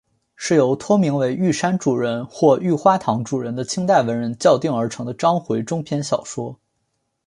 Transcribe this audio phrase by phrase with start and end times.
[0.35, 6.59] 是由托名为玉山主人或玉花堂主人的清代文人校订而成的章回中篇小说。